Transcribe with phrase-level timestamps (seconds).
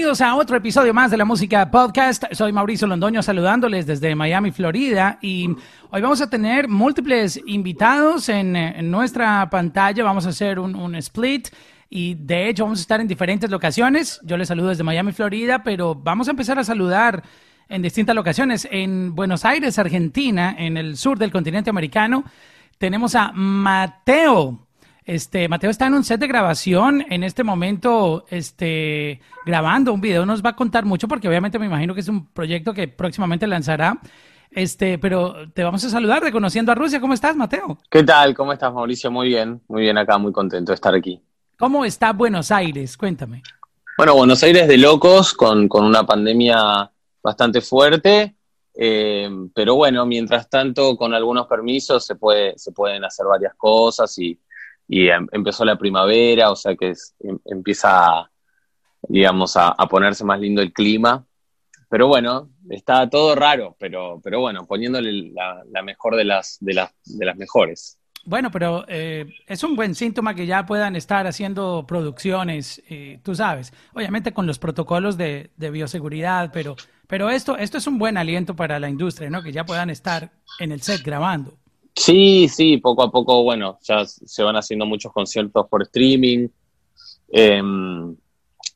[0.00, 2.24] Bienvenidos a otro episodio más de la Música Podcast.
[2.32, 5.18] Soy Mauricio Londoño saludándoles desde Miami, Florida.
[5.20, 5.50] Y
[5.90, 8.54] hoy vamos a tener múltiples invitados en,
[8.90, 10.02] nuestra pantalla.
[10.02, 11.48] Vamos a hacer un, un, split.
[11.90, 14.18] Y de hecho vamos a estar en diferentes locaciones.
[14.24, 17.22] Yo les saludo desde Miami, Florida, pero vamos a empezar a saludar
[17.68, 18.66] en distintas locaciones.
[18.70, 22.24] En Buenos Aires, Argentina, en el sur del continente americano,
[22.78, 24.66] tenemos a Mateo.
[25.04, 30.26] Este, Mateo está en un set de grabación en este momento, este, grabando un video.
[30.26, 33.46] Nos va a contar mucho porque obviamente me imagino que es un proyecto que próximamente
[33.46, 34.00] lanzará.
[34.50, 37.00] Este, pero te vamos a saludar reconociendo a Rusia.
[37.00, 37.78] ¿Cómo estás, Mateo?
[37.88, 38.34] ¿Qué tal?
[38.34, 39.10] ¿Cómo estás, Mauricio?
[39.10, 41.20] Muy bien, muy bien acá, muy contento de estar aquí.
[41.58, 42.96] ¿Cómo está Buenos Aires?
[42.96, 43.42] Cuéntame.
[43.96, 46.90] Bueno, Buenos Aires de locos, con, con una pandemia
[47.22, 48.34] bastante fuerte,
[48.74, 54.18] eh, pero bueno, mientras tanto, con algunos permisos se, puede, se pueden hacer varias cosas
[54.18, 54.38] y,
[54.92, 58.28] y em, empezó la primavera, o sea que em, empieza,
[59.02, 61.24] digamos, a, ponerse más lindo el clima.
[61.88, 66.92] Pero bueno, está todo raro, pero, pero bueno, poniéndole la, mejor de las, de, las,
[67.04, 67.98] de las mejores.
[68.24, 73.36] Bueno, pero eh, es un buen síntoma que ya puedan estar haciendo producciones, eh, tú
[73.36, 76.74] sabes, obviamente con los protocolos de, de, bioseguridad, pero,
[77.06, 79.42] pero esto, esto es un buen aliento para la industria, ¿no?
[79.42, 81.60] Que ya puedan estar en el set grabando.
[81.94, 86.48] Sí, sí, poco a poco, bueno, ya se van haciendo muchos conciertos por streaming,
[87.28, 88.16] em,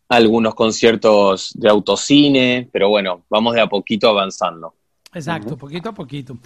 [0.09, 4.75] algunos conciertos de autocine, pero bueno, vamos de a poquito avanzando.
[5.13, 6.39] Exacto, poquito a poquito.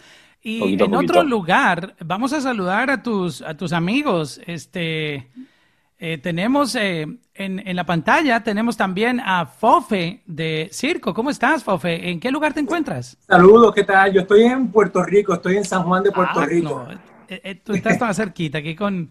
[0.43, 4.41] Y en otro lugar, vamos a saludar a tus, a tus amigos.
[4.47, 5.31] Este,
[6.01, 11.13] eh, tenemos eh, en, en, la pantalla, tenemos también a Fofe de Circo.
[11.13, 12.11] ¿Cómo estás, Fofe?
[12.11, 13.17] ¿En qué lugar te encuentras?
[13.27, 14.13] Saludos, ¿qué tal?
[14.13, 16.87] Yo estoy en Puerto Rico, estoy en San Juan de Puerto ah, Rico.
[17.29, 19.11] Eh, tú estás tan cerquita, aquí con,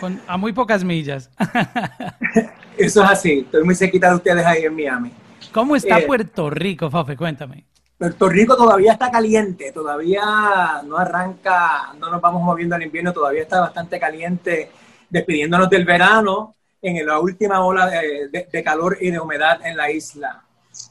[0.00, 1.30] con, a muy pocas millas.
[2.76, 5.12] Eso es así, estoy muy cerquita de ustedes ahí en Miami.
[5.52, 7.16] ¿Cómo está Puerto Rico, Fofe?
[7.16, 7.66] Cuéntame.
[7.96, 13.42] Puerto Rico todavía está caliente, todavía no arranca, no nos vamos moviendo al invierno, todavía
[13.42, 14.70] está bastante caliente
[15.08, 20.42] despidiéndonos del verano en la última ola de, calor y de humedad en la isla.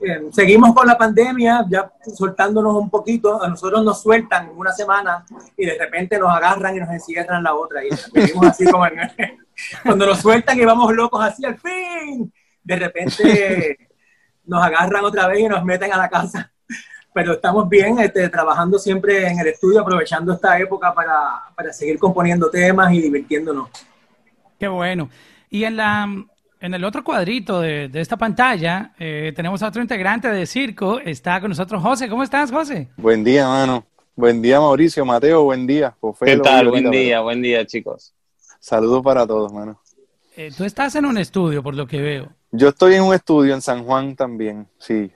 [0.01, 5.23] Eh, seguimos con la pandemia, ya soltándonos un poquito, a nosotros nos sueltan una semana
[5.55, 7.85] y de repente nos agarran y nos encierran la otra.
[7.85, 8.85] Y seguimos así como
[9.83, 12.33] cuando nos sueltan y vamos locos así al fin,
[12.63, 13.89] de repente
[14.45, 16.51] nos agarran otra vez y nos meten a la casa.
[17.13, 21.97] Pero estamos bien, este, trabajando siempre en el estudio, aprovechando esta época para, para seguir
[21.97, 23.69] componiendo temas y divirtiéndonos.
[24.59, 25.09] Qué bueno.
[25.49, 26.07] Y en la
[26.61, 30.99] en el otro cuadrito de, esta pantalla eh, tenemos a otro integrante de circo.
[30.99, 32.09] Está con nosotros José.
[32.09, 32.89] ¿Cómo estás, José?
[32.97, 33.85] Buen día, mano.
[34.15, 35.95] Buen día, Mauricio, Mateo, buen día.
[36.23, 36.69] ¿Qué tal?
[36.69, 38.13] Buen día, buen día, chicos.
[38.59, 39.79] Saludos para todos, mano.
[40.37, 42.29] Eh, tú estás en un estudio, por lo que veo.
[42.51, 45.11] Yo estoy en un estudio en San Juan también, sí.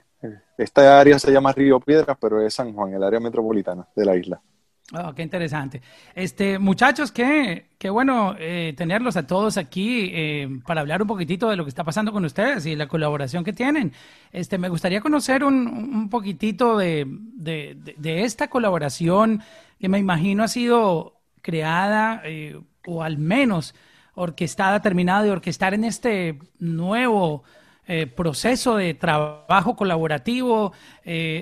[0.58, 4.16] Esta área se llama Río Piedras, pero es San Juan, el área metropolitana de la
[4.16, 4.40] isla.
[4.92, 5.82] Oh, qué interesante.
[6.16, 11.48] Este, muchachos, qué, qué bueno eh, tenerlos a todos aquí eh, para hablar un poquitito
[11.48, 13.92] de lo que está pasando con ustedes y la colaboración que tienen.
[14.32, 19.42] Este, me gustaría conocer un, un poquitito de, de, esta colaboración
[19.78, 23.76] que me imagino ha sido creada eh, o al menos
[24.16, 27.44] orquestada, terminada de orquestar en este nuevo
[28.14, 30.72] proceso de trabajo colaborativo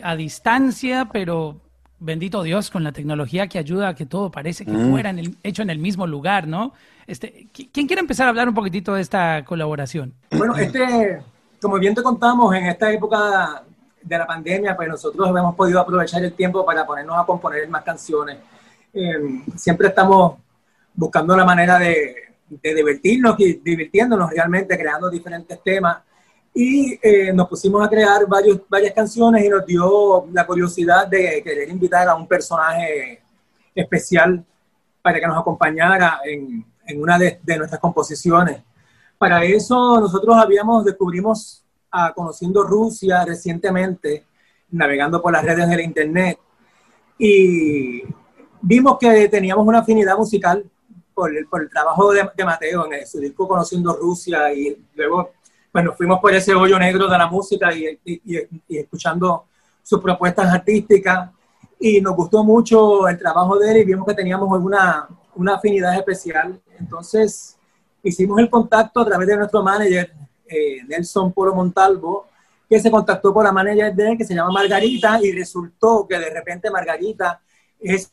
[0.02, 1.60] a distancia, pero
[2.00, 4.90] bendito Dios, con la tecnología que ayuda a que todo parece que mm.
[4.90, 6.72] fuera hecho en el mismo lugar, ¿no?
[7.06, 10.12] Este, ¿Quién quiere empezar a hablar un poquitito de esta colaboración?
[10.30, 11.20] Bueno, este,
[11.60, 13.62] como bien te contamos, en esta época
[14.02, 17.82] de la pandemia, pues nosotros hemos podido aprovechar el tiempo para ponernos a componer más
[17.82, 18.38] canciones.
[18.92, 20.34] Em, siempre estamos
[20.94, 22.14] buscando la manera de,
[22.48, 25.98] de divertirnos y divirtiéndonos realmente, creando diferentes temas
[26.60, 31.40] y eh, nos pusimos a crear varios, varias canciones y nos dio la curiosidad de
[31.40, 33.22] querer invitar a un personaje
[33.72, 34.44] especial
[35.00, 38.60] para que nos acompañara en, en una de, de, nuestras composiciones.
[39.18, 41.62] Para eso nosotros habíamos, descubrimos
[41.92, 44.26] a Conociendo Rusia recientemente,
[44.72, 46.40] navegando por las redes del Internet,
[47.16, 48.02] y
[48.62, 50.68] vimos que teníamos una afinidad musical
[51.14, 55.34] por el, por el trabajo de, de Mateo en su disco Conociendo Rusia y luego
[55.72, 57.98] nos fuimos por ese hoyo negro de la música y,
[58.68, 59.44] escuchando
[59.82, 61.30] sus propuestas artísticas
[61.78, 65.96] y nos gustó mucho el trabajo de él y vimos que teníamos alguna una afinidad
[65.96, 66.60] especial.
[66.78, 67.56] Entonces
[68.02, 70.12] hicimos el contacto a través de nuestro manager,
[70.46, 72.26] eh, Nelson Polo Montalvo,
[72.68, 76.18] que se contactó con la manager de él, que se llama Margarita, y resultó que
[76.18, 77.40] de repente Margarita
[77.80, 78.12] es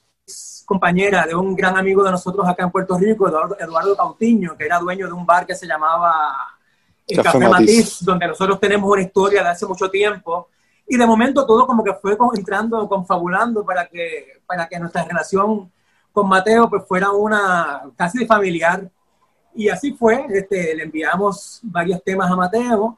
[0.66, 4.66] compañera de un gran amigo de nosotros acá en Puerto Rico, Eduardo, Eduardo Cautiño, que
[4.66, 6.55] era dueño de un bar que se llamaba
[7.08, 10.50] el Café, Matiz, donde nosotros tenemos una historia de hace mucho tiempo.
[10.88, 15.72] Y de momento todo como que fue entrando, confabulando para que, para que nuestra relación
[16.12, 18.90] con Mateo pues fuera una casi familiar.
[19.54, 22.98] Y así fue, este, le enviamos varios temas a Mateo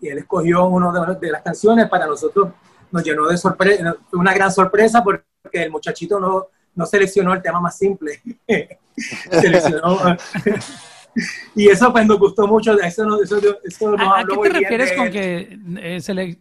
[0.00, 2.50] y él escogió una de, de, las canciones para nosotros,
[2.90, 7.60] nos llenó de sorpresa, una gran sorpresa porque el muchachito no, no seleccionó el tema
[7.60, 8.20] más simple,
[9.30, 9.98] seleccionó
[11.54, 15.10] y eso pues nos gustó mucho, eso, eso, eso ¿A, ¿A, qué te refieres con
[15.10, 16.36] que eh,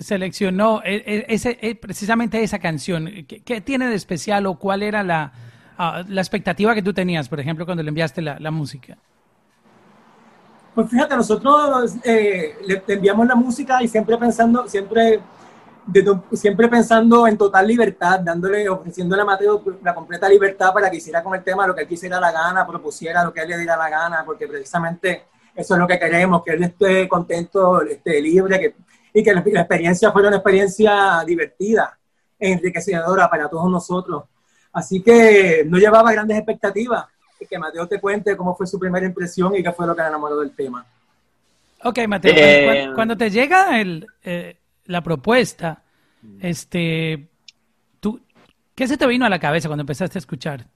[0.00, 3.08] seleccionó e, e, ese, e, precisamente esa canción?
[3.26, 5.32] ¿Qué, tiene de especial o cuál era la,
[5.76, 8.96] ah, la expectativa que tú tenías, por ejemplo, cuando le enviaste la, la música?
[10.74, 15.20] Pues fíjate, nosotros eh, le enviamos la música y siempre pensando, siempre
[16.32, 21.22] siempre pensando en total libertad, dándole, ofreciéndole a Mateo la completa libertad para que hiciera
[21.22, 23.76] con el tema lo que él quisiera la gana, propusiera lo que él le diera
[23.76, 25.24] la gana, porque precisamente
[25.54, 28.74] eso es lo que queremos, que él esté contento, esté libre, que,
[29.12, 31.98] y que la, experiencia fuera una experiencia divertida,
[32.38, 34.24] enriquecedora para todos nosotros.
[34.72, 37.06] Así que no llevaba grandes expectativas,
[37.48, 40.08] que Mateo te cuente cómo fue su primera impresión y qué fue lo que le
[40.08, 40.84] enamoró del tema.
[41.84, 44.56] Ok, Mateo, eh, cuando, te llega el, eh,
[44.88, 45.84] la propuesta,
[46.40, 47.28] este,
[48.00, 48.20] tú,
[48.74, 50.66] ¿qué se te vino a la cabeza cuando empezaste a escuchar?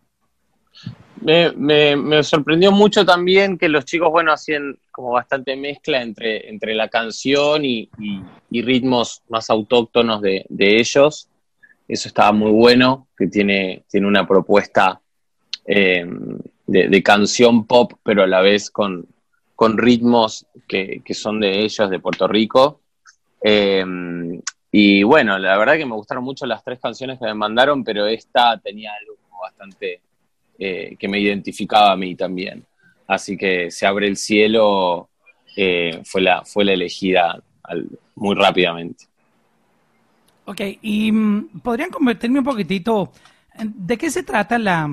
[1.23, 6.88] Me, sorprendió mucho también que los chicos, bueno, hacían como bastante mezcla entre, entre la
[6.88, 7.88] canción y,
[8.50, 11.29] ritmos más autóctonos de, ellos.
[11.88, 15.00] Eso estaba muy bueno, que tiene, tiene una propuesta
[15.65, 16.06] eh,
[16.67, 19.06] de, canción pop, pero a la vez con,
[19.55, 22.81] con ritmos que, que, son de ellos, de Puerto Rico.
[23.43, 23.85] Eh,
[24.71, 28.06] y bueno, la verdad que me gustaron mucho las tres canciones que me mandaron, pero
[28.06, 30.00] esta tenía algo bastante
[30.59, 32.65] eh, que me identificaba a mí también.
[33.06, 35.11] Así que Se abre el cielo
[35.56, 37.43] eh, fue, la, fue la elegida
[38.15, 39.06] muy rápidamente.
[40.44, 43.12] Ok, y mm, podrían convertirme un poquitito,
[43.62, 44.89] ¿de qué se trata la,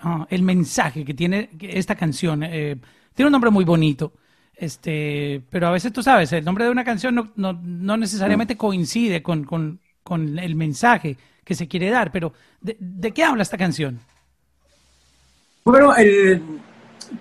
[0.00, 2.40] ah, el mensaje que tiene esta canción?
[2.40, 4.12] tiene un nombre muy bonito.
[4.60, 8.58] Este, pero a veces tú sabes, el nombre de una canción no, no, no necesariamente
[8.58, 13.56] coincide con, con, con, el mensaje que se quiere dar, pero ¿de, qué habla esta
[13.56, 13.98] canción?
[15.64, 16.42] Bueno, el,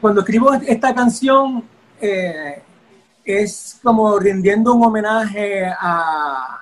[0.02, 1.64] cuando escribo esta canción
[2.02, 2.62] eh,
[3.24, 6.60] es como rindiendo un homenaje a,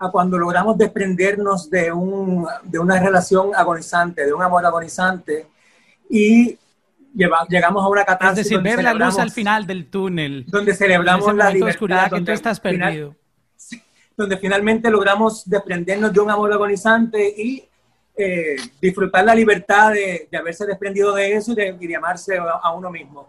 [0.00, 5.46] a cuando logramos desprendernos de, un, de una relación agonizante, de un amor agonizante,
[6.10, 6.58] y
[7.14, 8.40] llegamos a una catástrofe.
[8.40, 10.44] Es decir, ver la luz al final del túnel.
[10.46, 12.10] Donde celebramos la libertad.
[12.10, 13.14] que tú estás perdido.
[14.18, 17.68] donde finalmente logramos desprendernos de un amor agonizante y
[18.16, 23.28] eh, disfrutar la libertad de, haberse desprendido de eso y de, amarse a, uno mismo.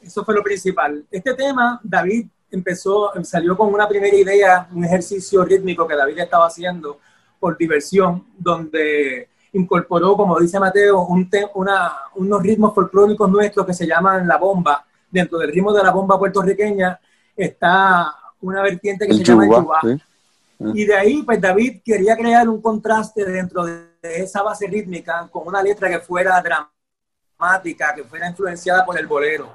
[0.00, 1.04] Eso fue lo principal.
[1.10, 6.46] Este tema, David empezó, salió con una primera idea, un ejercicio rítmico que David estaba
[6.46, 6.98] haciendo
[7.38, 13.86] por diversión, donde incorporó, como dice Mateo, un una, unos ritmos folclóricos nuestros que se
[13.86, 14.84] llaman la bomba.
[15.10, 16.98] Dentro del ritmo de la bomba puertorriqueña
[17.36, 19.44] está una vertiente que se llama
[19.82, 20.00] el
[20.74, 25.46] Y de ahí, pues David quería crear un contraste dentro de esa base rítmica con
[25.46, 29.54] una letra que fuera dramática, que fuera influenciada por el bolero.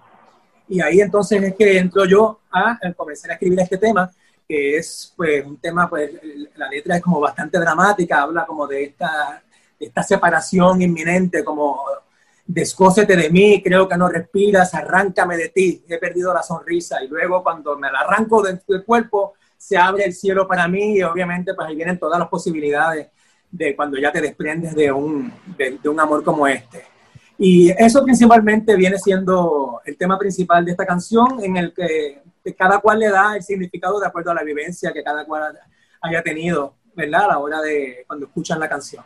[0.69, 4.11] Y ahí entonces es que entro yo a, comenzar a escribir este tema,
[4.47, 6.11] que es pues un tema, pues
[6.55, 9.41] la letra es como bastante dramática, habla como de esta
[9.79, 11.81] esta separación inminente, como
[12.45, 17.03] descósete de mí, creo que no respiras, arráncame de ti, he perdido la sonrisa.
[17.03, 21.03] Y luego cuando me la arranco del cuerpo, se abre el cielo para mí y
[21.03, 23.07] obviamente pues ahí vienen todas las posibilidades
[23.51, 26.83] de cuando ya te desprendes de un, de, un amor como este.
[27.37, 32.21] Y eso principalmente viene siendo el tema principal de esta canción, en el que
[32.57, 35.57] cada cual le da el significado de acuerdo a la vivencia que cada cual
[36.01, 37.25] haya tenido, ¿verdad?
[37.25, 39.03] A la hora de cuando escuchan la canción.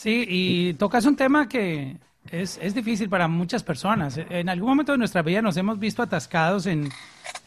[0.00, 1.98] Sí, y tocas un tema que
[2.30, 4.16] es, es, difícil para muchas personas.
[4.16, 6.88] En algún momento de nuestra vida nos hemos visto atascados en,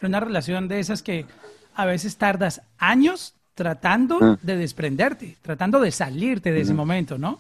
[0.04, 1.26] una relación de esas que
[1.74, 4.38] a veces tardas años tratando mm.
[4.44, 7.40] de desprenderte, tratando de salirte de ese momento, ¿no?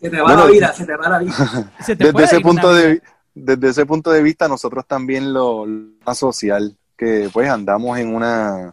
[0.00, 1.72] Se te va la vida, se te va la vida.
[1.88, 3.02] desde, ese punto de,
[3.34, 8.72] desde ese punto de vista, nosotros también lo, lo social, que pues andamos en una,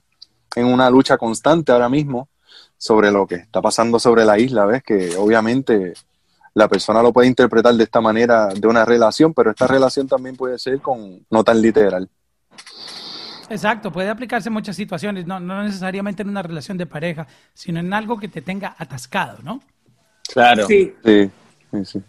[0.56, 2.30] en una lucha constante ahora mismo
[2.80, 4.82] sobre lo que está pasando sobre la isla, ¿ves?
[4.82, 5.94] Que obviamente
[6.54, 10.36] la persona lo puede interpretar de esta manera de una relación, pero esta relación también
[10.36, 12.10] puede ser con no tan literal.
[13.50, 17.80] Exacto, puede aplicarse en muchas situaciones, no, no necesariamente en una relación de pareja, sino
[17.80, 19.62] en algo que te tenga atascado, ¿no?
[20.32, 20.66] Claro.
[20.68, 20.94] Sí.
[21.04, 21.32] Sí,
[21.86, 22.02] sí,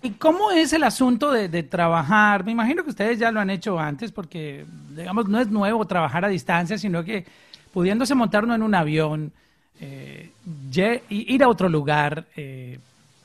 [0.00, 2.44] ¿Y cómo es el asunto de, trabajar?
[2.44, 6.24] Me imagino que ustedes ya lo han hecho antes porque, digamos, no es nuevo trabajar
[6.24, 7.26] a distancia, sino que
[7.72, 9.32] pudiéndose montar uno en un avión,
[9.80, 10.30] eh,
[11.08, 12.78] ir a otro lugar, eh,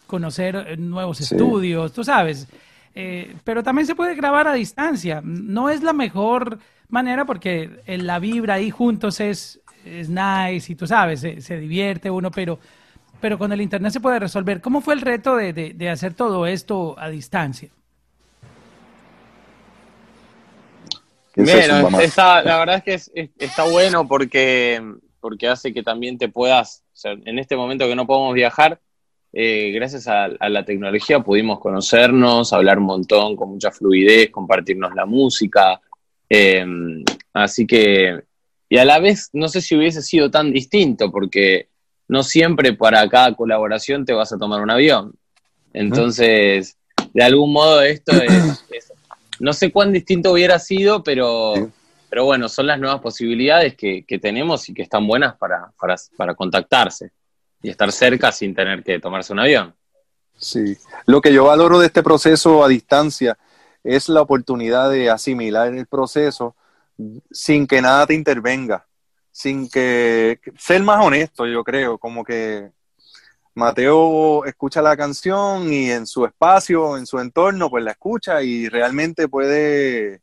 [0.08, 2.48] conocer eh, nuevos estudios, tú sabes.
[3.44, 5.22] pero también se puede grabar a distancia.
[5.24, 10.86] No es la mejor manera porque la vibra ahí juntos es, es nice y tú
[10.86, 12.60] sabes, se, se divierte uno, pero
[13.24, 14.60] pero con el Internet se puede resolver.
[14.60, 17.70] ¿Cómo fue el reto de, hacer todo esto a distancia?
[21.34, 24.84] Bueno, la verdad es que está bueno porque,
[25.24, 28.82] porque hace que también te puedas, en este momento que no podemos viajar,
[29.32, 35.06] eh, gracias a, la tecnología pudimos conocernos, hablar un montón con mucha fluidez, compartirnos la
[35.06, 35.80] música.
[36.30, 36.66] Eh,
[37.32, 38.22] así que,
[38.68, 41.70] y a la vez, no sé si hubiese sido tan distinto, porque
[42.10, 45.14] no siempre para cada colaboración te vas a tomar un avión.
[45.72, 46.78] Entonces,
[47.14, 48.66] de algún modo esto es,
[49.40, 51.72] no sé cuán distinto hubiera sido, pero,
[52.14, 55.74] pero bueno, son las nuevas posibilidades que, tenemos y que están buenas para,
[56.16, 57.12] para, contactarse
[57.60, 59.74] y estar cerca sin tener que tomarse un avión.
[60.38, 60.78] Sí,
[61.08, 63.36] lo que yo valoro de este proceso a distancia
[63.84, 66.56] es la oportunidad de asimilar el proceso
[67.32, 68.86] sin que nada te intervenga
[69.32, 72.70] sin que ser más honesto, yo creo, como que
[73.56, 78.70] Mateo escucha la canción y en su espacio, en su entorno, pues la escucha y
[78.70, 80.22] realmente puede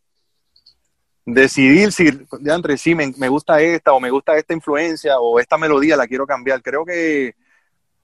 [1.25, 5.59] decidir si, de entre sí, me, gusta esta o me gusta esta influencia o esta
[5.59, 6.63] melodía la quiero cambiar.
[6.63, 7.35] Creo que,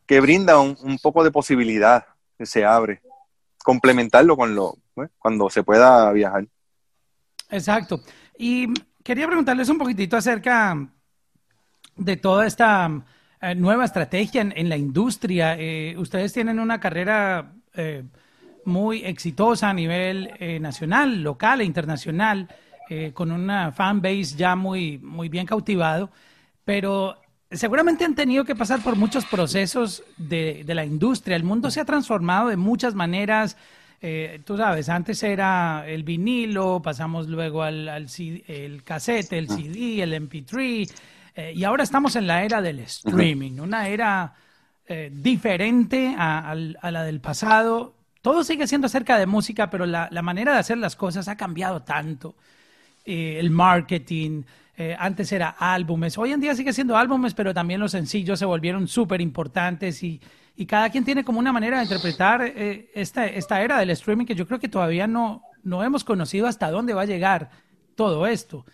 [0.09, 2.07] brinda un, poco de posibilidad
[2.39, 3.01] que se abre.
[3.65, 6.47] Complementarlo con lo, pues, cuando se pueda viajar.
[7.51, 8.01] Exacto.
[8.39, 10.89] Y quería preguntarles un poquitito acerca
[11.97, 12.91] de toda esta
[13.41, 15.57] eh, nueva estrategia en, la industria.
[15.59, 18.05] Eh, ustedes tienen una carrera eh,
[18.65, 20.31] muy exitosa a nivel
[20.61, 22.49] nacional, local e internacional,
[23.15, 26.11] con una fan base ya muy, muy bien cautivado,
[26.65, 27.17] pero
[27.51, 31.37] seguramente han tenido que pasar por muchos procesos de, la industria.
[31.37, 33.57] El mundo se ha transformado de muchas maneras.
[34.45, 38.07] tú sabes, antes era el vinilo, pasamos luego al, al
[38.47, 40.91] el cassette, el CD, el MP3,
[41.37, 44.35] eh, y ahora estamos en la era del streaming, una era
[44.87, 47.95] eh, diferente a, la del pasado.
[48.23, 51.83] Todo sigue siendo acerca de música, pero la, manera de hacer las cosas ha cambiado
[51.83, 52.35] tanto.
[53.07, 54.43] Eh, el marketing,
[54.99, 58.89] antes era álbumes, hoy en día sigue siendo álbumes, pero también los sencillos se volvieron
[58.89, 60.21] súper importantes y,
[60.69, 62.43] cada quien tiene como una manera de interpretar
[62.95, 66.71] esta, esta era del streaming que yo creo que todavía no, no hemos conocido hasta
[66.71, 67.51] dónde va a llegar
[67.95, 68.67] todo esto.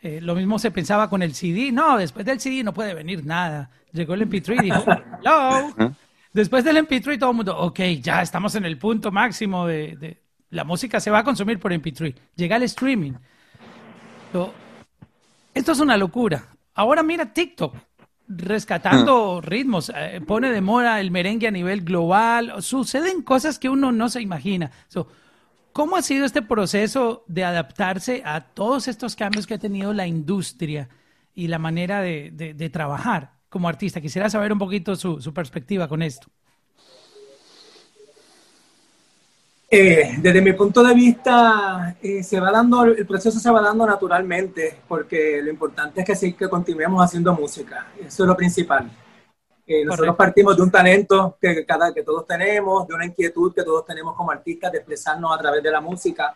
[0.00, 1.72] Eh, lo mismo se pensaba con el CD.
[1.72, 3.70] No, después del CD no puede venir nada.
[3.92, 4.84] Llegó el MP3 y dijo,
[5.22, 5.94] hello.
[6.32, 10.64] Después del MP3 todo el mundo, ok, ya estamos en el punto máximo de, la
[10.64, 12.14] música se va a consumir por MP3.
[12.36, 13.14] Llega el streaming.
[15.54, 16.56] Esto es una locura.
[16.74, 17.74] Ahora mira TikTok,
[18.28, 22.62] rescatando ritmos, eh, pone de moda el merengue a nivel global.
[22.62, 24.70] Suceden cosas que uno no se imagina.
[25.72, 30.06] ¿Cómo ha sido este proceso de adaptarse a todos estos cambios que ha tenido la
[30.06, 30.88] industria
[31.34, 34.00] y la manera de, trabajar como artista?
[34.00, 36.28] Quisiera saber un poquito su, perspectiva con esto.
[39.70, 43.86] Eh, desde mi punto de vista, eh, se va dando, el proceso se va dando
[43.86, 47.88] naturalmente, porque lo importante es que sí que continuemos haciendo música.
[48.00, 48.90] Eso es lo principal.
[49.66, 53.62] Eh, nosotros partimos de un talento que, cada, que todos tenemos, de una inquietud que
[53.62, 56.34] todos tenemos como artistas de expresarnos a través de la música.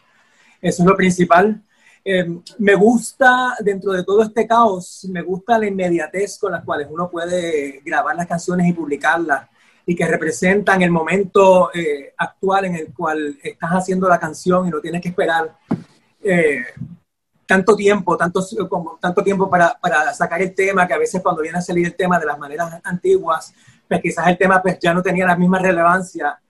[0.61, 1.62] Eso es lo principal.
[2.05, 2.27] Eh,
[2.59, 7.09] me gusta, dentro de todo este caos, me gusta la inmediatez con la cual uno
[7.09, 9.49] puede grabar las canciones y publicarlas
[9.85, 14.71] y que representan el momento eh, actual en el cual estás haciendo la canción y
[14.71, 15.57] no tienes que esperar
[17.47, 21.43] tanto tiempo, tanto, como, tanto tiempo para, para, sacar el tema, que a veces cuando
[21.43, 23.53] viene a salir el tema de las maneras antiguas,
[23.89, 26.41] pues quizás el tema pues ya no tenía la misma relevancia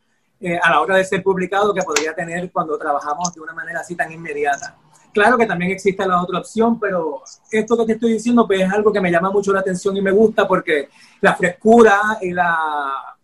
[0.40, 3.80] eh, a la hora de ser publicado que podría tener cuando trabajamos de una manera
[3.80, 4.76] así tan inmediata.
[5.12, 8.72] Claro que también existe la otra opción, pero esto que te estoy diciendo pues es
[8.72, 10.88] algo que me llama mucho la atención y me gusta porque
[11.20, 13.16] la frescura y la...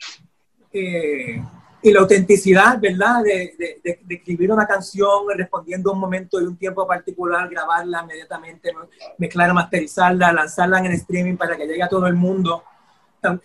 [0.72, 1.42] Eh,
[1.80, 3.22] y la autenticidad, ¿verdad?
[3.22, 8.02] De, de, de, escribir una canción respondiendo a un momento y un tiempo particular, grabarla
[8.02, 8.72] inmediatamente,
[9.16, 12.64] mezclarla, masterizarla, lanzarla en streaming para que llegue a todo el mundo.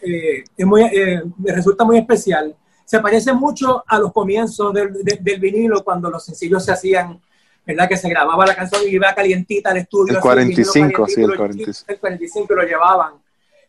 [0.02, 2.56] Eh, es muy, eh, resulta muy especial.
[2.86, 7.20] Se parece mucho a los comienzos del, vinilo cuando los sencillos se hacían,
[7.66, 7.88] ¿verdad?
[7.88, 10.16] Que se grababa la canción y iba calientita al estudio.
[10.16, 11.92] El 45, sí, el 45.
[11.92, 13.14] El 45 lo llevaban.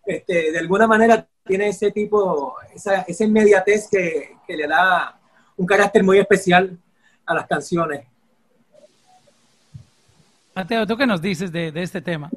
[0.04, 5.18] Este, de alguna manera tiene ese tipo, esa, esa inmediatez que, que, le da
[5.56, 6.78] un carácter muy especial
[7.24, 8.06] a las canciones.
[10.54, 12.30] Mateo, ¿tú qué nos dices de, este tema?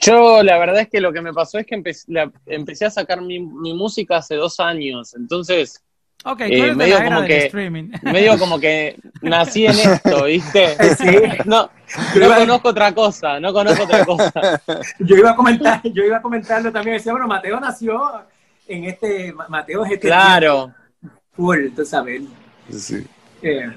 [0.00, 3.38] Yo la verdad es que lo que me pasó es que empecé, a sacar mi,
[3.38, 5.82] música hace dos años, entonces
[6.26, 10.74] Ok, eh, medio como que medio como que nací en esto, ¿viste?
[10.96, 11.18] Sí.
[11.44, 11.70] No,
[12.18, 14.62] no conozco otra cosa, no conozco otra cosa.
[15.00, 18.00] Yo iba a comentar, yo iba a comentarlo también, decía, bueno, Mateo nació
[18.66, 20.72] en este, Mateo es este Claro.
[21.32, 22.22] Full, tú sabes.
[22.70, 23.06] Sí.
[23.42, 23.70] Eh,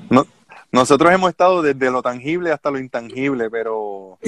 [0.71, 4.19] nosotros hemos estado desde lo tangible hasta lo intangible, pero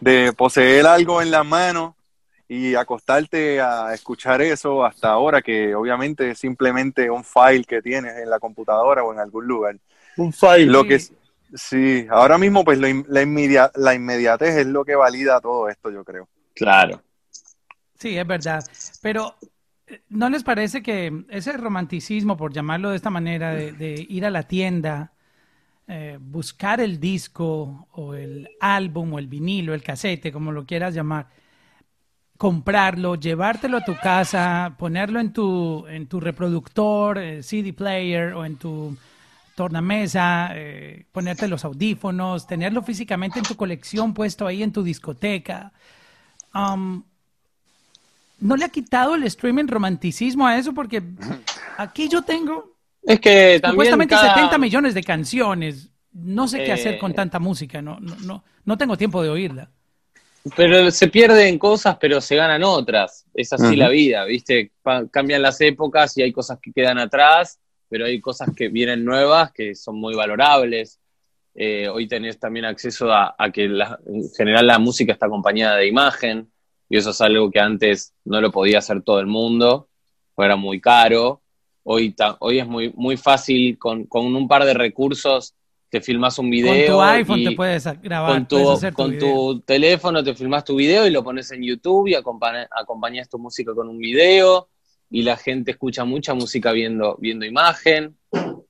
[0.00, 1.96] de poseer algo en la mano
[2.52, 8.16] y acostarte a escuchar eso hasta ahora, que obviamente es simplemente un file que tienes
[8.16, 9.76] en la computadora o en algún lugar.
[10.16, 10.66] Un file.
[10.66, 10.98] Lo que
[11.54, 12.88] sí, ahora mismo pues la,
[13.76, 16.28] la inmediatez es lo que valida todo esto, yo creo.
[16.52, 17.00] Claro.
[17.96, 18.64] Sí, es verdad.
[19.00, 19.36] Pero
[19.86, 24.30] eh, ¿no les parece que ese romanticismo, por llamarlo de esta manera, de, ir a
[24.30, 25.12] la tienda,
[25.86, 30.96] eh, buscar el disco o el álbum o el vinilo, el casete, como lo quieras
[30.96, 31.28] llamar,
[32.40, 38.46] comprarlo, llevártelo a tu casa, ponerlo en tu, en tu reproductor, eh, CD player o
[38.46, 38.96] en tu
[39.54, 45.70] tornamesa, eh, ponerte los audífonos, tenerlo físicamente en tu colección puesto ahí en tu discoteca.
[46.54, 47.02] Um,
[48.38, 50.72] ¿No le ha quitado el streaming romanticismo a eso?
[50.72, 51.02] Porque
[51.76, 55.90] aquí yo tengo es que supuestamente 70 millones de canciones.
[56.14, 59.28] No sé qué hacer con eh, tanta música, no, no, no, no tengo tiempo de
[59.28, 59.70] oírla.
[60.56, 63.26] Pero se pierden cosas, pero se ganan otras.
[63.34, 64.72] Es así la vida, ¿viste?
[65.10, 69.52] cambian las épocas y hay cosas que quedan atrás, pero hay cosas que vienen nuevas
[69.52, 70.98] que son muy valorables.
[71.54, 76.50] Eh, hoy tenés también acceso a, que en general la música está acompañada de imagen,
[76.88, 79.88] y eso es algo que antes no lo podía hacer todo el mundo,
[80.38, 81.42] era muy caro.
[81.82, 85.54] Hoy, hoy es muy, muy fácil con, con un par de recursos
[85.90, 86.96] te filmas un video.
[86.96, 88.32] Con tu iPhone te puedes grabar.
[88.32, 92.14] Con tu, con tu teléfono te filmas tu video y lo pones en YouTube y
[92.14, 94.68] acompañas tu música con un video
[95.10, 98.16] y la gente escucha mucha música viendo, viendo imagen.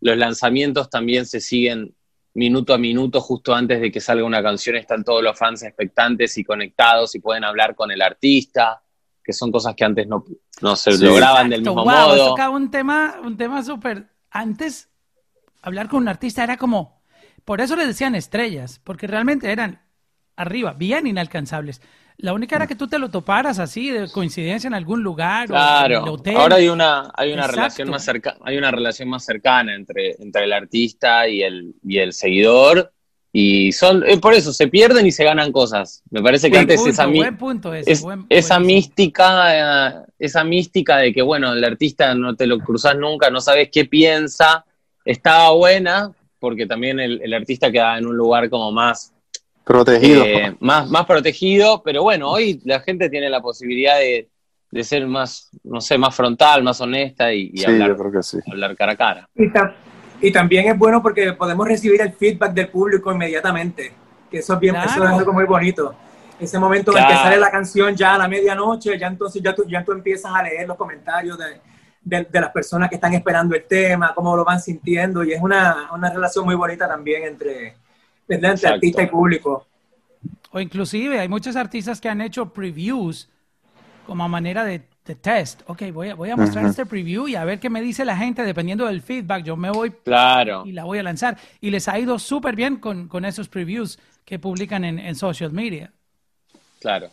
[0.01, 1.95] Los lanzamientos también se siguen
[2.33, 6.39] minuto a minuto, justo antes de que salga una canción, están todos los fans expectantes
[6.39, 8.83] y conectados y pueden hablar con el artista,
[9.23, 10.25] que son cosas que antes no,
[10.63, 12.29] no se lograban del mismo modo.
[12.29, 14.09] Toca un tema, un tema súper.
[14.31, 14.89] Antes,
[15.61, 17.00] hablar con un artista era como
[17.45, 19.81] por eso les decían estrellas, porque realmente eran
[20.37, 21.81] arriba, bien inalcanzables.
[22.17, 25.49] La única era que tú te lo toparas así, de coincidencia en algún lugar.
[25.49, 26.05] Claro.
[26.05, 26.37] O hotel.
[26.37, 30.45] Ahora hay una, hay una relación más cercana, hay una relación más cercana entre, entre
[30.45, 32.93] el artista y el, y el seguidor.
[33.33, 36.03] Y son, eh, por eso, se pierden y se ganan cosas.
[36.11, 37.09] Me parece que antes esa,
[38.29, 43.31] esa mística, eh, esa mística de que, bueno, el artista no te lo cruzas nunca,
[43.31, 44.65] no sabes qué piensa,
[45.05, 49.13] estaba buena, porque también el, artista queda en un lugar como más
[49.65, 50.25] protegido.
[50.25, 54.29] Eh, más, más protegido, pero bueno, hoy la gente tiene la posibilidad de,
[54.83, 57.97] ser más, no sé, más frontal, más honesta y, hablar,
[58.51, 59.29] hablar cara a cara.
[60.23, 63.93] Y, también es bueno porque podemos recibir el feedback del público inmediatamente,
[64.31, 65.95] que eso es, bien, eso es algo muy bonito.
[66.39, 69.65] Ese momento en que sale la canción ya a la medianoche, ya entonces ya tú,
[69.69, 71.61] ya tú empiezas a leer los comentarios de,
[72.03, 75.91] de, las personas que están esperando el tema, cómo lo van sintiendo, y es una,
[75.93, 77.77] una relación muy bonita también entre,
[78.29, 79.67] entre artista y público.
[80.53, 83.29] O inclusive hay muchos artistas que han hecho previews
[84.07, 84.83] como manera de,
[85.23, 85.63] test.
[85.67, 88.17] Ok, voy a, voy a mostrar este preview y a ver qué me dice la
[88.17, 89.43] gente dependiendo del feedback.
[89.43, 90.63] Yo me voy claro.
[90.65, 91.37] y la voy a lanzar.
[91.61, 95.51] Y les ha ido súper bien con, con, esos previews que publican en, en social
[95.51, 95.93] media.
[96.81, 97.09] Claro.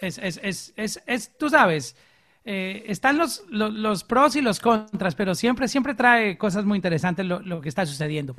[0.00, 1.96] Es, es, es, es, es tú sabes,
[2.44, 7.24] eh, están los, los, pros y los contras, pero siempre, siempre trae cosas muy interesantes
[7.24, 8.36] lo, que está sucediendo.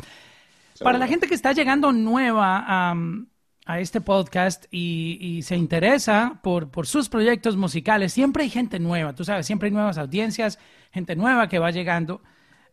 [0.80, 6.86] Para la gente que está llegando nueva a este podcast y, se interesa por, por,
[6.86, 10.60] sus proyectos musicales, siempre hay gente nueva, tú sabes, siempre hay nuevas audiencias,
[10.92, 12.22] gente nueva que va llegando.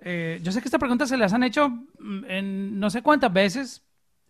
[0.01, 3.33] Eh, yo sé que esta pregunta se las han hecho mm, en no sé cuántas
[3.33, 3.83] veces,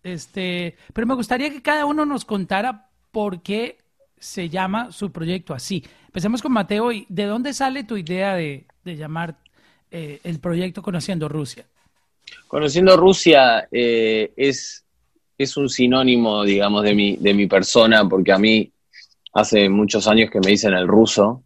[0.03, 3.82] este, pero me gustaría que cada uno nos contara por qué
[4.23, 5.83] se llama su proyecto así.
[6.05, 6.91] Empecemos con Mateo.
[6.91, 9.35] ¿Y ¿De dónde sale tu idea de, llamar
[9.91, 11.65] eh, el proyecto Conociendo Rusia?
[12.47, 14.85] Conociendo Rusia eh, es,
[15.37, 18.71] es un sinónimo, digamos, de mi, de mi persona, porque a mí
[19.33, 21.43] hace muchos años que me dicen el ruso,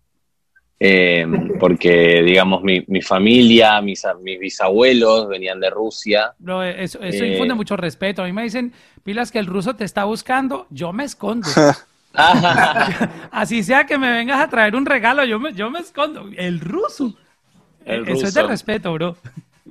[0.80, 1.26] eh,
[1.60, 6.36] porque, digamos, mi, mi familia, mis, mis, bisabuelos venían de Rusia.
[6.76, 8.22] eso, eso infunde mucho respeto.
[8.22, 8.72] A mí me dicen,
[9.04, 11.48] pilas, que el ruso te está buscando, yo me escondo.
[13.32, 16.30] Así sea que me vengas a traer un regalo, yo me, yo me escondo.
[16.36, 17.16] El ruso.
[17.86, 19.16] Eso es de respeto, bro.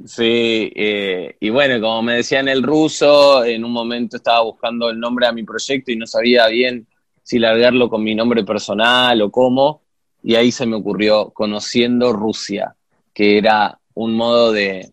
[0.04, 5.00] Sí, eh, y bueno, como me decían el ruso, en un momento estaba buscando el
[5.00, 6.86] nombre a mi proyecto y no sabía bien
[7.22, 9.82] si largarlo con mi nombre personal o cómo,
[10.22, 12.76] y ahí se me ocurrió Conociendo Rusia,
[13.12, 14.92] que era un modo de,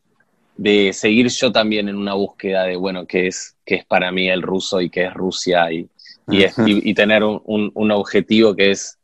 [0.58, 4.29] de seguir yo también en una búsqueda de, bueno, qué es, qué es para mí
[4.29, 5.89] el ruso y qué es Rusia y,
[6.27, 8.97] y, tener un, un, objetivo que es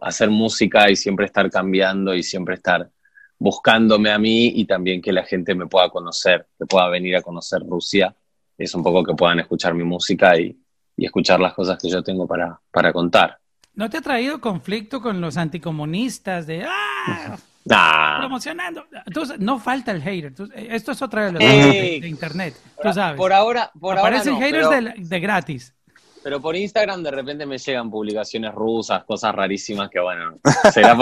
[0.00, 2.90] hacer música y siempre estar cambiando y siempre estar
[3.38, 7.22] buscándome a mí y también que la gente me pueda conocer, que pueda venir a
[7.22, 8.14] conocer Rusia.
[8.56, 10.56] Es un poco que puedan escuchar mi música y,
[10.96, 13.38] y escuchar las cosas que yo tengo para, para contar.
[13.74, 17.38] ¿No te ha traído conflicto con los anticomunistas de ¡ah!
[17.64, 18.84] Promocionando.
[19.06, 20.32] Entonces, no falta el hater.
[20.54, 22.56] esto es otra de las de, internet.
[22.82, 23.16] Tú sabes.
[23.16, 24.68] Por ahora, por Aparecen haters
[25.08, 25.74] de, gratis.
[26.22, 30.38] Pero por Instagram de repente me llegan publicaciones rusas, cosas rarísimas que, bueno,
[30.72, 30.96] será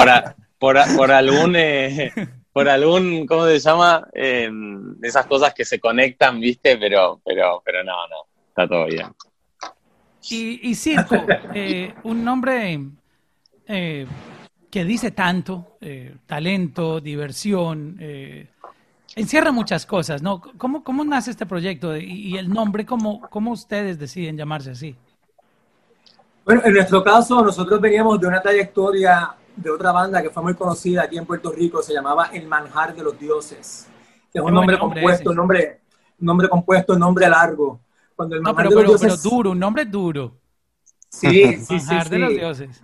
[0.59, 1.54] por, por, algún.
[1.56, 2.12] Eh,
[2.52, 4.09] por algún, ¿cómo se llama?
[4.12, 4.50] Eh,
[5.02, 6.76] esas cosas que se conectan, ¿viste?
[6.76, 9.09] Pero, pero, pero no, no, está todo bien.
[10.30, 11.16] Y, y Circo,
[11.54, 12.78] eh, un nombre
[13.72, 14.06] eh,
[14.68, 18.48] que dice tanto, eh, talento, diversión, eh,
[19.16, 20.40] encierra muchas cosas, ¿no?
[20.40, 24.96] ¿Cómo, cómo nace este proyecto y, el nombre, cómo, cómo ustedes deciden llamarse así?
[26.44, 30.55] Bueno, en nuestro caso, nosotros veníamos de una trayectoria de otra banda que fue muy
[30.55, 33.87] conocida aquí en Puerto Rico, se llamaba El Manjar de los Dioses,
[34.33, 35.81] que es un nombre, compuesto, un nombre,
[36.18, 37.81] nombre compuesto, nombre largo.
[38.16, 40.33] Cuando el no, pero, pero, pero, duro, un nombre duro.
[41.09, 42.83] Sí, sí, Manjar de los Dioses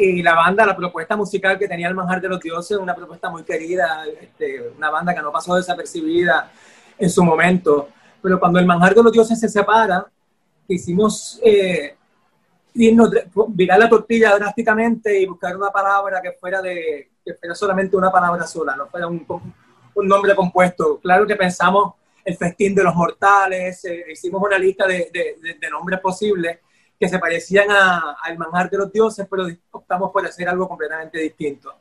[0.00, 3.28] y la banda, la propuesta musical que tenía el Manjar de los Dioses, una propuesta
[3.28, 6.50] muy querida, este, una banda que no pasó desapercibida
[6.98, 7.88] en su momento.
[8.22, 10.06] Pero cuando el Manjar de los Dioses se separa,
[10.66, 11.96] quisimos eh,
[12.74, 18.10] virar la tortilla drásticamente y buscar una palabra que fuera, de, que fuera solamente una
[18.10, 19.24] palabra sola, no fuera un,
[19.94, 20.98] un nombre compuesto.
[21.00, 25.70] Claro que pensamos el festín de los mortales, eh, hicimos una lista de, de, de
[25.70, 26.58] nombres posibles
[27.00, 31.74] que se parecían al manjar de los dioses, pero optamos por hacer algo completamente distinto.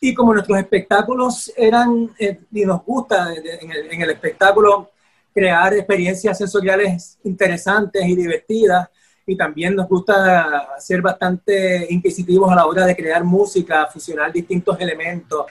[0.00, 4.90] Y como nuestros espectáculos eran, eh, y nos gusta en el, en el, espectáculo
[5.32, 8.88] crear experiencias sensoriales interesantes y divertidas,
[9.26, 14.80] y también nos gusta ser bastante inquisitivos a la hora de crear música, fusionar distintos
[14.80, 15.46] elementos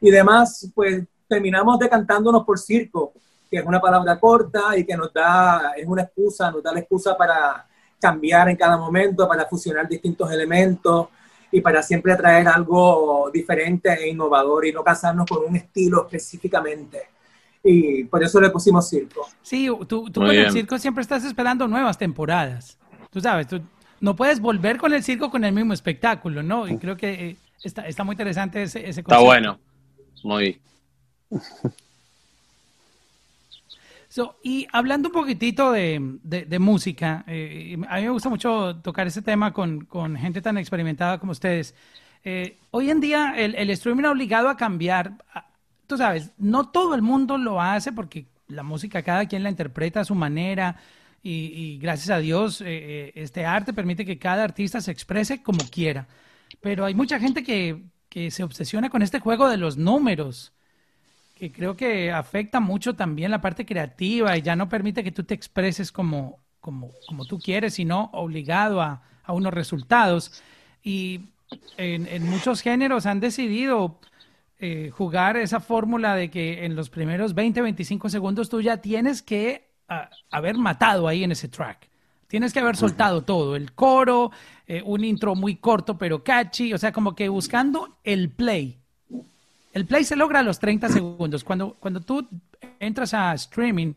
[0.00, 3.12] y demás, pues terminamos decantándonos por circo,
[3.50, 6.80] que es una palabra corta y que nos da, es una excusa, nos da la
[6.80, 7.66] excusa para
[8.00, 11.08] cambiar en cada momento, para fusionar distintos elementos
[11.50, 17.02] y para siempre traer algo diferente e innovador y no casarnos con un estilo específicamente.
[17.62, 19.26] Y por eso le pusimos circo.
[19.42, 22.78] Sí, tú, con el circo siempre estás esperando nuevas temporadas.
[23.18, 23.60] Tú sabes, tú
[24.00, 26.68] no puedes volver con el circo con el mismo espectáculo, ¿no?
[26.68, 29.14] Y creo que eh, está, está muy interesante ese, ese concepto.
[29.14, 29.58] Está bueno,
[30.22, 30.60] muy
[34.44, 35.98] y hablando un poquitito de,
[36.60, 41.32] música, eh, a mí me gusta mucho tocar ese tema con, gente tan experimentada como
[41.32, 41.74] ustedes.
[42.22, 45.12] Eh, hoy en día el, el, streaming ha obligado a cambiar.
[45.88, 50.00] Tú sabes, no todo el mundo lo hace porque la música cada quien la interpreta
[50.00, 50.76] a su manera
[51.30, 56.08] y, gracias a Dios eh, este arte permite que cada artista se exprese como quiera.
[56.60, 60.52] Pero hay mucha gente que, que se obsesiona con este juego de los números
[61.38, 65.22] que creo que afecta mucho también la parte creativa y ya no permite que tú
[65.22, 70.42] te expreses como, como, como tú quieres, sino obligado a, a unos resultados.
[70.82, 71.28] Y
[71.76, 74.00] en, en, muchos géneros han decidido
[74.58, 79.22] eh, jugar esa fórmula de que en los primeros 20, 25 segundos tú ya tienes
[79.22, 79.67] que
[80.30, 81.88] haber matado ahí en ese track.
[82.26, 84.30] Tienes que haber soltado todo, el coro,
[84.66, 88.78] eh, un intro muy corto pero catchy, o sea, como que buscando el play
[89.72, 91.44] el play se logra a los 30 segundos.
[91.44, 92.26] Cuando, cuando tú
[92.80, 93.94] entras a streaming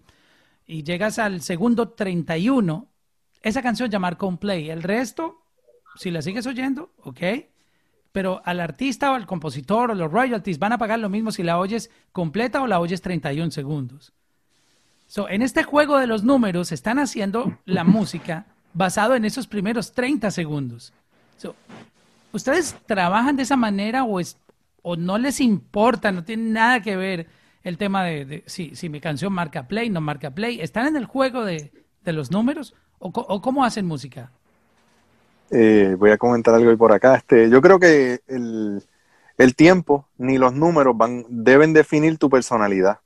[0.67, 2.87] y llegas al segundo 31,
[3.41, 4.69] esa canción ya marcó un play.
[4.69, 5.41] El resto,
[5.95, 7.19] si la sigues oyendo, ok.
[8.11, 11.43] Pero al artista o al compositor o los royalties van a pagar lo mismo si
[11.43, 14.13] la oyes completa o la oyes 31 segundos.
[15.11, 19.91] So, en este juego de los números están haciendo la música basado en esos primeros
[19.91, 20.93] 30 segundos.
[22.31, 24.37] ¿Ustedes trabajan de esa manera o, es,
[24.81, 27.27] o no les importa, no tiene nada que ver
[27.65, 30.61] el tema de, si, si, mi canción marca play, no marca play.
[30.61, 31.73] ¿Están en el juego de,
[32.05, 34.31] los números o, cómo hacen música?
[35.49, 37.15] Eh, voy a comentar algo por acá.
[37.15, 38.81] Este, yo creo que el,
[39.37, 42.99] el tiempo ni los números van, deben definir tu personalidad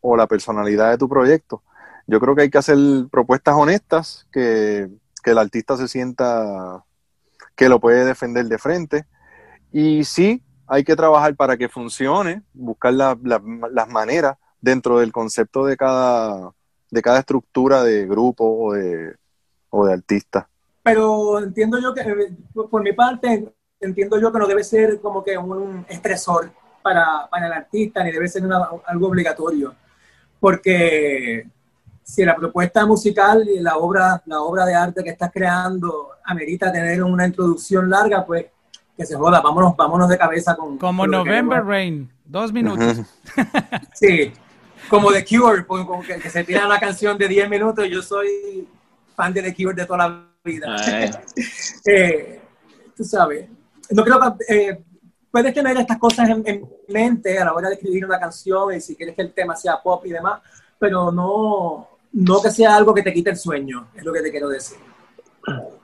[0.00, 1.62] o la personalidad de tu proyecto.
[2.06, 2.78] Yo creo que hay que hacer
[3.10, 4.88] propuestas honestas, que,
[5.22, 6.84] que el artista se sienta
[7.54, 9.06] que lo puede defender de frente.
[9.72, 15.76] Y sí, hay que trabajar para que funcione, buscar las maneras dentro del concepto de
[15.76, 16.52] cada,
[16.90, 19.16] de cada estructura de grupo o de,
[19.70, 20.48] o de artista.
[20.82, 22.34] Pero entiendo yo que,
[22.70, 26.50] por mi parte, entiendo yo que no debe ser como que un estresor
[26.82, 28.42] para, para el artista, ni debe ser
[28.86, 29.74] algo obligatorio,
[30.40, 31.46] porque
[32.02, 36.72] si la propuesta musical y la obra, la obra de arte que estás creando amerita
[36.72, 38.46] tener una introducción larga, pues
[38.96, 40.76] que se joda, vámonos, vámonos de cabeza con...
[40.76, 42.98] Como November Rain, dos minutos.
[43.94, 44.32] sí,
[44.88, 45.86] como The Cure, pues,
[46.20, 48.68] que, se tira una canción de 10 minutos, yo soy
[49.14, 50.76] fan de The Cure de toda la vida.
[51.86, 52.40] Eh,
[52.96, 53.46] tú sabes,
[53.90, 54.54] no creo que...
[54.54, 54.84] Eh,
[55.30, 58.80] puedes tener estas cosas en, en, mente a la hora de escribir una canción y
[58.80, 60.40] si quieres que el tema sea pop y demás,
[60.78, 64.30] pero no, no que sea algo que te quite el sueño, es lo que te
[64.30, 64.78] quiero decir.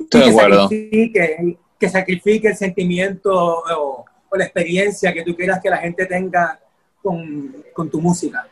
[0.00, 0.68] Estoy de acuerdo.
[0.68, 6.60] Que, que sacrifique el sentimiento o, la experiencia que tú quieras que la gente tenga
[7.00, 8.46] con, con, tu música.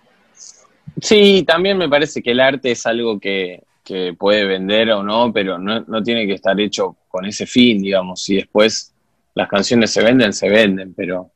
[0.99, 5.31] Sí, también me parece que el arte es algo que, que puede vender o no,
[5.31, 8.23] pero no, no, tiene que estar hecho con ese fin, digamos.
[8.23, 8.94] Si después
[9.35, 11.31] las canciones se venden, se venden, pero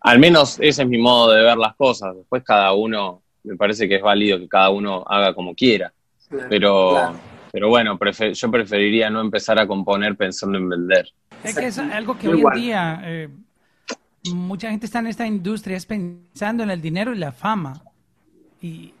[0.00, 2.16] al menos ese es mi modo de ver las cosas.
[2.16, 5.92] Después cada uno me parece que es válido que cada uno haga como quiera.
[6.48, 7.14] pero,
[7.50, 7.98] pero bueno,
[8.32, 11.12] yo preferiría no empezar a componer pensando en vender.
[11.42, 13.28] Es que es algo que hoy en día eh,
[14.32, 17.82] mucha gente está en esta industria es pensando en el dinero y la fama.
[18.60, 18.92] Y,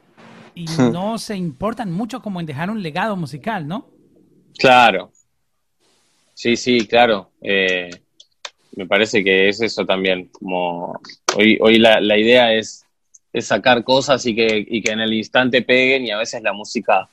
[0.54, 0.92] y hmm.
[0.92, 3.88] no se importan mucho como en dejar un legado musical, ¿no?
[4.58, 5.12] Claro.
[6.34, 7.32] Sí, sí, claro.
[7.40, 7.90] Eh,
[8.78, 10.28] me parece que es eso también.
[10.32, 11.00] Como
[11.36, 12.86] hoy, hoy la, la idea es
[13.32, 16.52] es sacar cosas y que, y que en el instante peguen y a veces la
[16.52, 17.08] música,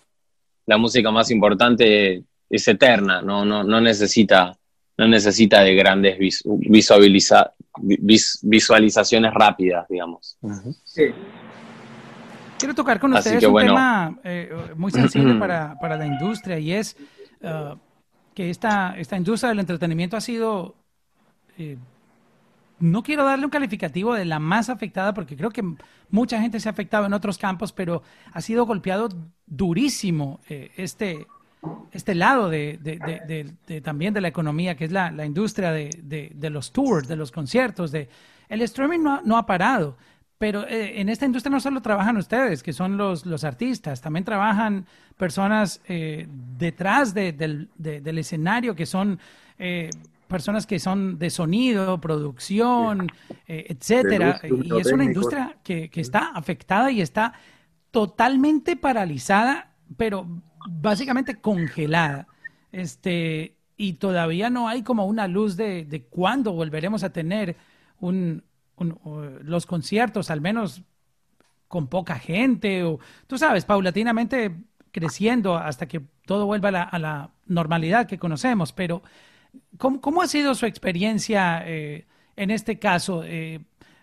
[0.65, 4.57] la música más importante es eterna, no, no, no necesita,
[4.97, 10.37] no necesita de grandes visualiza, visualizaciones rápidas, digamos.
[12.57, 16.95] Quiero tocar con ustedes un tema eh, muy sensible para, para, la industria y es
[17.41, 17.75] uh,
[18.33, 20.75] que esta, esta industria del entretenimiento ha sido
[21.57, 21.77] eh,
[22.79, 25.63] no quiero darle un calificativo de la más afectada porque creo que
[26.09, 29.09] mucha gente se ha afectado en otros campos, pero ha sido golpeado
[29.45, 31.25] durísimo eh, este,
[31.91, 37.15] este lado de, también de la economía, que es la, industria de, los tours, de
[37.15, 37.91] los conciertos.
[37.91, 38.09] De,
[38.49, 39.97] el streaming no, ha parado,
[40.37, 44.25] pero eh, en esta industria no solo trabajan ustedes, que son los, los artistas, también
[44.25, 44.85] trabajan
[45.17, 49.17] personas eh, detrás del, escenario, que son
[50.27, 53.07] personas que son de sonido, producción,
[53.47, 54.41] eh, etcétera.
[54.43, 57.33] y es una industria que, está afectada y está
[57.91, 60.27] totalmente paralizada, pero
[60.67, 62.27] básicamente congelada.
[62.71, 67.55] Este, y todavía no hay como una luz de, de cuándo volveremos a tener
[67.99, 68.43] un,
[69.41, 70.81] los conciertos, al menos
[71.67, 74.55] con poca gente, o tú sabes, paulatinamente
[74.91, 79.01] creciendo hasta que todo vuelva a la, a la normalidad que conocemos, pero
[79.77, 83.23] ¿Cómo, ha sido su experiencia eh, en este caso?
[83.25, 83.59] Eh,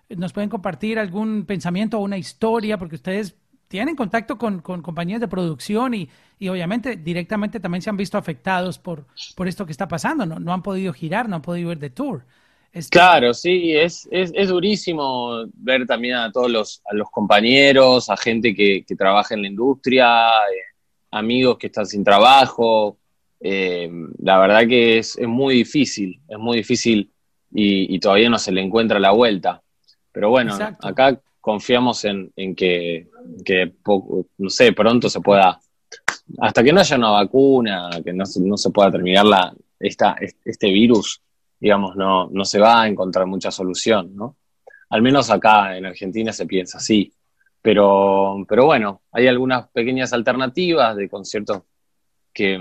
[0.09, 2.79] ¿Nos pueden compartir algún pensamiento o una historia?
[2.79, 3.37] Porque ustedes
[3.69, 6.09] tienen contacto con, compañías de producción y,
[6.49, 10.27] obviamente directamente también se han visto afectados por, por esto que está pasando.
[10.27, 12.25] No, no han podido girar, no han podido ir de tour.
[12.73, 18.17] Este, claro, sí, es, es, durísimo ver también a todos los, a los compañeros, a
[18.17, 20.73] gente que, trabaja en la industria, eh,
[21.11, 22.97] amigos que están sin trabajo,
[23.43, 27.11] eh, la verdad que es, muy difícil, es muy difícil
[27.51, 29.63] y, todavía no se le encuentra la vuelta.
[30.13, 33.09] Pero bueno, acá confiamos en, que,
[34.39, 35.59] no sé, pronto se pueda,
[36.39, 41.21] hasta que no haya una vacuna, que no, se pueda terminar la, esta, este virus,
[41.59, 44.37] digamos, no, no se va a encontrar mucha solución, ¿no?
[44.91, 47.13] Al menos acá en Argentina se piensa así.
[47.63, 51.63] Pero, pero bueno, hay algunas pequeñas alternativas de conciertos
[52.33, 52.59] que,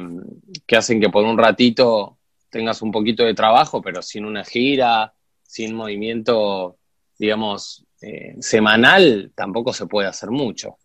[0.75, 2.17] hacen que por un ratito
[2.49, 6.77] tengas un poquito de trabajo, pero sin una gira, sin movimiento,
[7.17, 10.77] digamos, eh, semanal, tampoco se puede hacer mucho.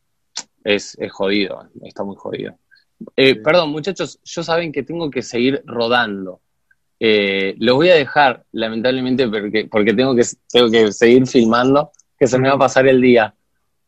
[0.62, 2.56] Es, jodido, está muy jodido.
[3.14, 6.40] Eh, perdón, muchachos, yo saben que tengo que seguir rodando.
[6.98, 12.26] Eh, los voy a dejar, lamentablemente, porque, porque tengo, que, tengo que seguir filmando, que
[12.26, 13.34] se me va a pasar el día.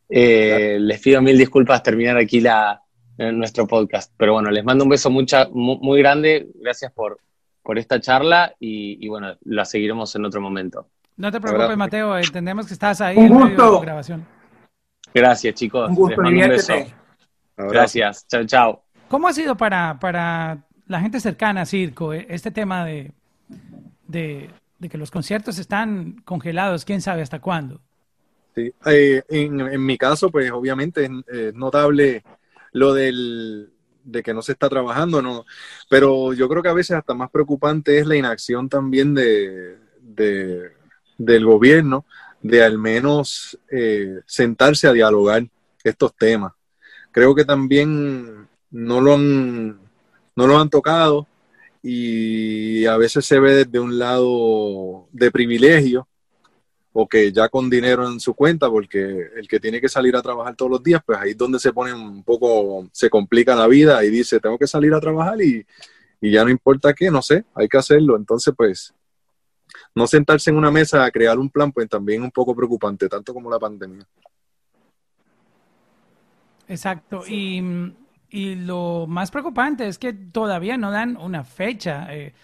[0.09, 2.83] les pido mil disculpas terminar aquí la,
[3.19, 4.13] en nuestro podcast.
[4.17, 6.49] Pero bueno, les mando un beso mucha, muy, grande.
[6.55, 7.19] Gracias por,
[7.63, 10.89] por esta charla y, bueno, la seguiremos en otro momento.
[11.17, 12.17] No te preocupes, Mateo.
[12.17, 14.27] Entendemos que estás ahí en medio de grabación.
[15.13, 15.91] Gracias, chicos.
[15.91, 16.75] les mando un beso.
[17.57, 18.27] Gracias.
[18.29, 18.85] Chao, chao.
[19.09, 23.13] ¿Cómo ha sido para, para la gente cercana a Circo eh, este tema de,
[24.07, 27.81] de, de que los conciertos están congelados, quién sabe hasta cuándo.
[28.55, 28.73] Sí.
[28.87, 32.23] Eh, en, mi caso, pues obviamente es, notable
[32.73, 33.71] lo del
[34.05, 35.45] de que no se está trabajando, no,
[35.89, 39.77] pero yo creo que a veces hasta más preocupante es la inacción también de,
[41.19, 42.07] del gobierno
[42.41, 45.47] de al menos eh, sentarse a dialogar
[45.85, 46.53] estos temas.
[47.13, 49.81] Creo que también no lo han,
[50.37, 51.27] no lo han tocado
[51.83, 56.09] y a veces se ve desde un lado de privilegio
[57.01, 60.21] o que ya con dinero en su cuenta, porque el que tiene que salir a
[60.21, 63.69] trabajar todos los días, pues ahí es donde se pone un poco, se complica la
[63.69, 65.65] vida y dice, tengo que salir a trabajar y,
[66.21, 68.17] y ya no importa qué, no sé, hay que hacerlo.
[68.17, 68.93] Entonces, pues,
[69.95, 73.09] no sentarse en una mesa a crear un plan, pues también es un poco preocupante,
[73.09, 74.05] tanto como la pandemia.
[76.67, 77.23] Exacto.
[77.29, 77.63] Y,
[78.29, 82.13] y, lo más preocupante es que todavía no dan una fecha.
[82.13, 82.35] Eh,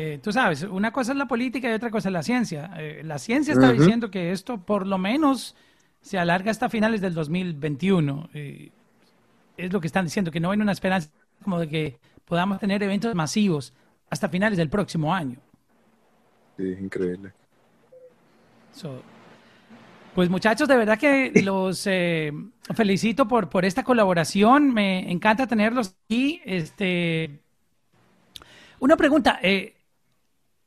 [0.00, 2.70] eh, tú sabes, una cosa es la política y otra cosa es la ciencia.
[2.78, 5.56] Eh, la ciencia está diciendo que esto por lo menos
[6.00, 8.30] se alarga hasta finales del 2021.
[8.32, 11.10] es lo que están diciendo, que no hay una esperanza
[11.42, 13.72] como de que podamos tener eventos masivos
[14.10, 15.38] hasta finales del próximo año.
[16.56, 17.32] Sí, es increíble.
[20.14, 22.32] Pues muchachos, de verdad que los eh,
[22.74, 24.72] felicito por, por esta colaboración.
[24.72, 26.40] Me encanta tenerlos aquí.
[26.44, 27.40] Este,
[28.80, 29.38] una pregunta.
[29.42, 29.74] Eh,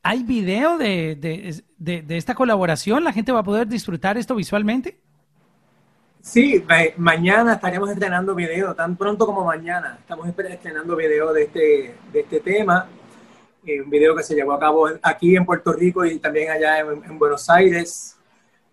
[0.04, 1.16] ¿Hay video de,
[1.78, 3.04] de, esta colaboración?
[3.04, 5.00] ¿La gente va a poder disfrutar esto visualmente?
[6.22, 6.64] Sí,
[6.98, 9.98] mañana estaremos estrenando video, tan pronto como mañana.
[10.00, 12.88] Estamos estrenando video de este, de este tema.
[13.66, 16.80] Eh, un video que se llevó a cabo aquí en Puerto Rico y también allá
[16.80, 18.18] en Buenos Aires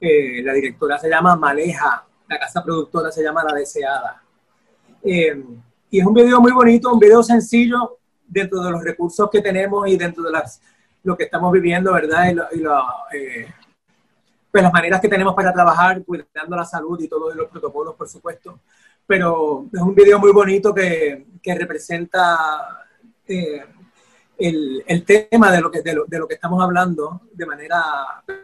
[0.00, 4.22] la directora se llama Maleja, la casa productora se llama La Deseada.
[5.02, 5.42] Eh,
[5.90, 9.88] y es un video muy bonito, un video sencillo dentro de los recursos que tenemos
[9.88, 10.60] y dentro de las,
[11.02, 12.32] lo que estamos viviendo, ¿verdad?
[12.52, 12.58] Y,
[13.16, 13.46] eh,
[14.50, 18.08] pues las maneras que tenemos para trabajar, cuidando la salud y todos los protocolos, por
[18.08, 18.60] supuesto.
[19.06, 22.84] Pero es un video muy bonito que, representa
[23.26, 23.64] eh,
[24.36, 27.82] el, tema de lo, que, de lo, de, lo, que estamos hablando de manera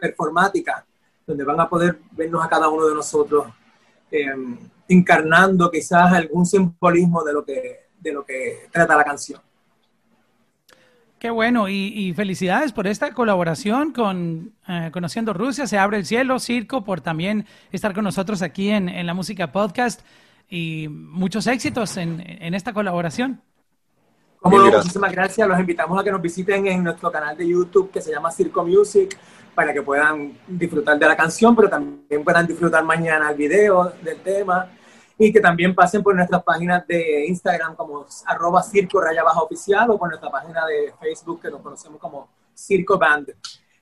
[0.01, 0.85] performática
[1.25, 3.47] donde van a poder vernos a cada uno de nosotros
[4.11, 9.41] em, encarnando quizás algún simbolismo de lo que, de lo que trata la canción.
[11.19, 15.65] Qué bueno y, felicidades por esta colaboración con eh, Conociendo Rusia.
[15.65, 19.51] Se abre el cielo, Circo, por también estar con nosotros aquí en, en la música
[19.51, 20.01] podcast
[20.49, 23.41] y muchos éxitos en, en esta colaboración.
[24.39, 25.47] Como muchísimas gracias.
[25.47, 28.63] Los invitamos a que nos visiten en nuestro canal de YouTube que se llama Circo
[28.63, 29.17] Music
[29.55, 34.17] para que puedan disfrutar de la canción, pero también puedan disfrutar mañana el video del
[34.17, 34.69] tema
[35.17, 39.89] y que también pasen por nuestras páginas de Instagram como arroba circo raya baja oficial
[39.89, 43.33] o por nuestra página de Facebook que nos conocemos como Circo Band.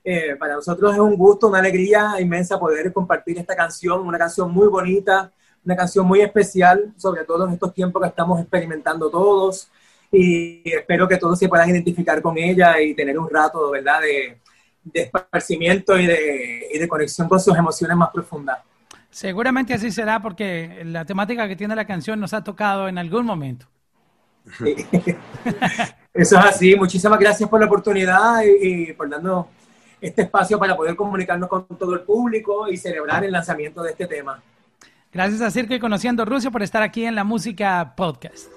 [0.04, 4.50] Eh, para nosotros es un gusto, una alegría inmensa poder compartir esta canción, una canción
[4.52, 5.32] muy bonita,
[5.64, 9.68] una canción muy especial, sobre todo en estos tiempos que estamos experimentando todos
[10.12, 14.38] y espero que todos se puedan identificar con ella y tener un rato, ¿verdad?, de,
[14.84, 18.58] de esparcimiento y de, y de conexión con sus emociones más profundas.
[19.14, 23.24] Seguramente así será porque la temática que tiene la canción nos ha tocado en algún
[23.24, 23.68] momento.
[26.12, 26.74] Eso es así.
[26.74, 29.46] Muchísimas gracias por la oportunidad y, y, por darnos
[30.00, 34.08] este espacio para poder comunicarnos con todo el público y celebrar el lanzamiento de este
[34.08, 34.42] tema.
[35.12, 38.48] Gracias a Circo y Conociendo Rusia por estar aquí en la Música Podcast.